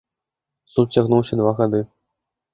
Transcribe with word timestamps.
Суд 0.75 0.95
цягнуўся 0.97 1.33
два 1.43 1.53
гады. 1.61 1.85